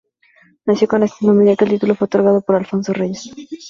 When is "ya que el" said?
1.45-1.69